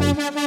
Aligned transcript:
Bye. 0.00 0.37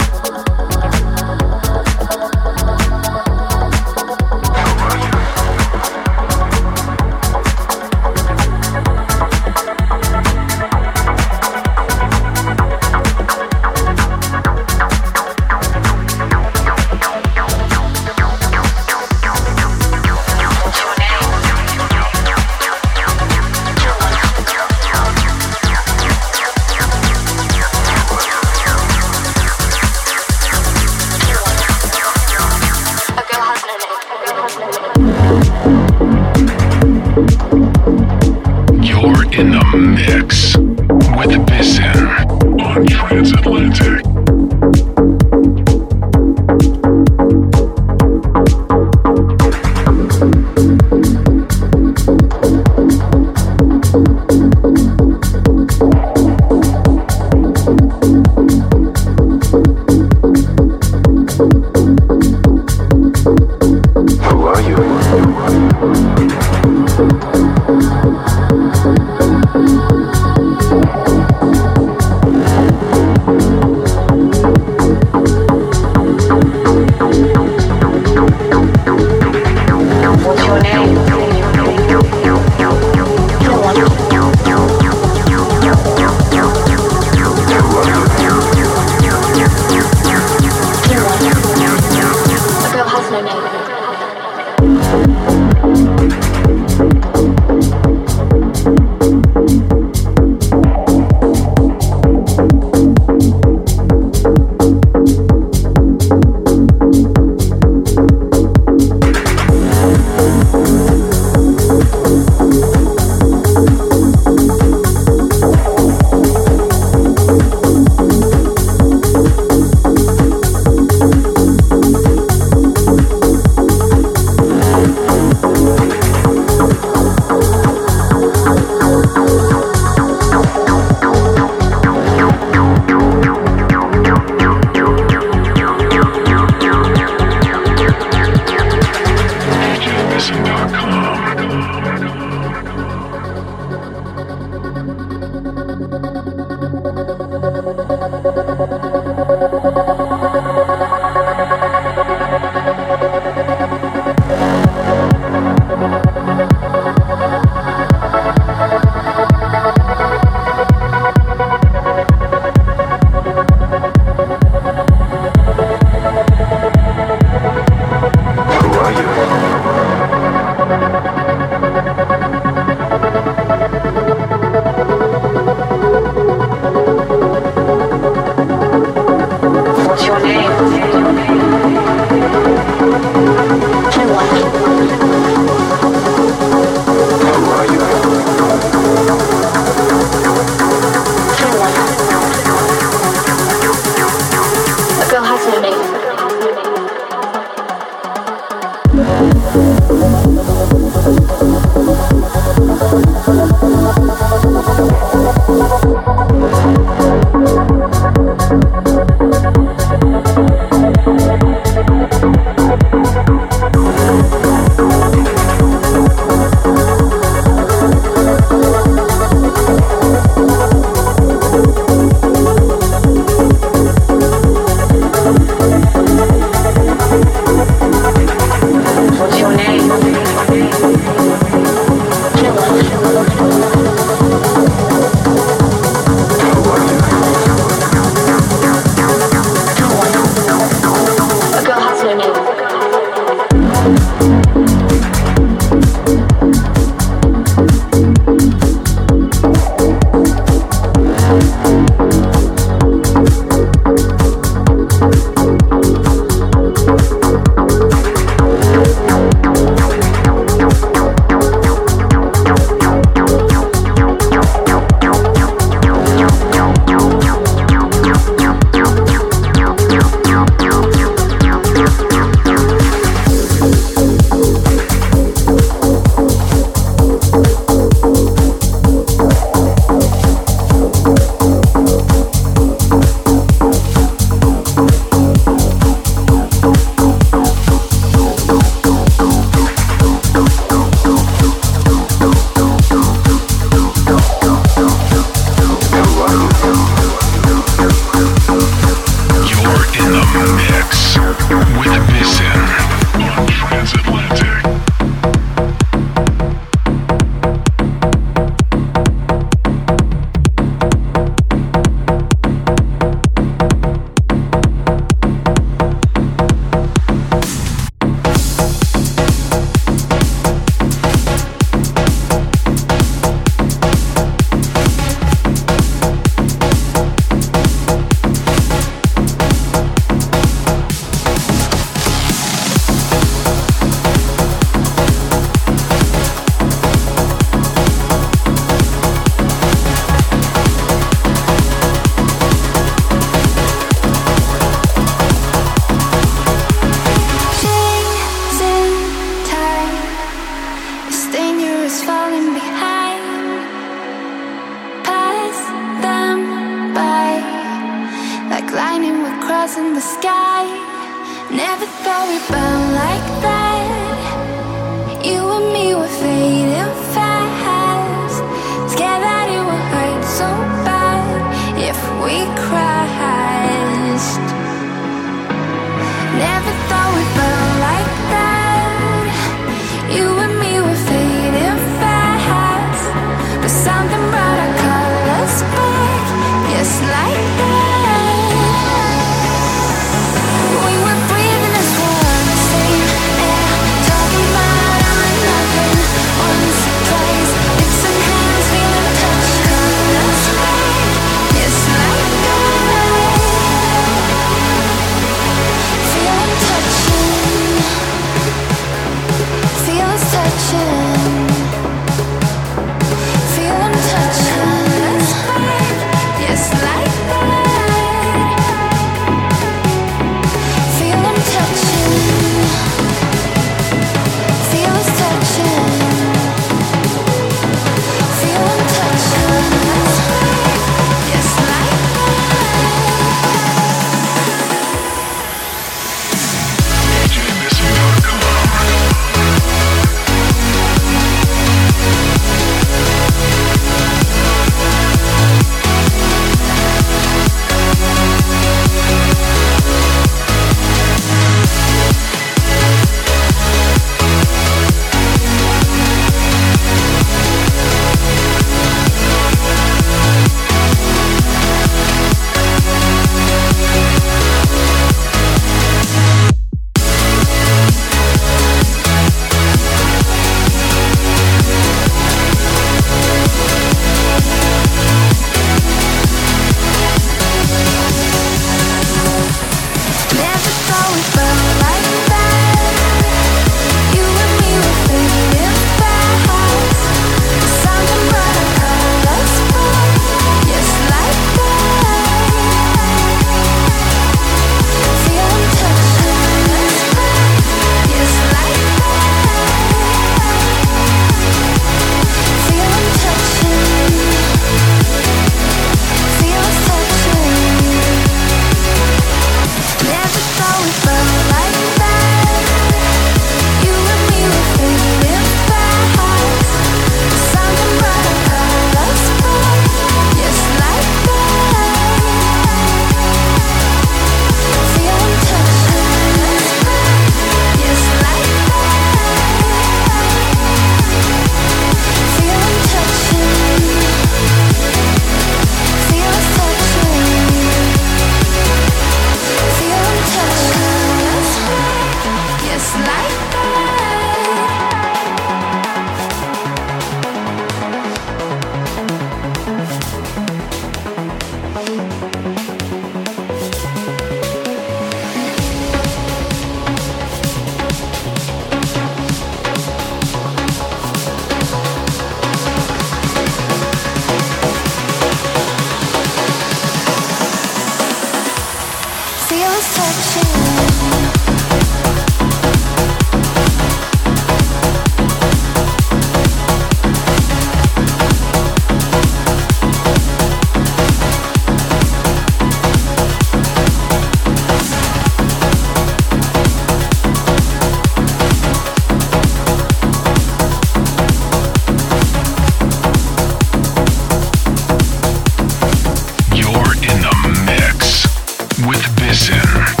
with 598.86 599.02
Bizzer. 599.16 600.00